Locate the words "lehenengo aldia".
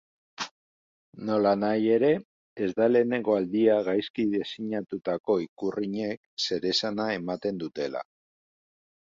2.95-3.77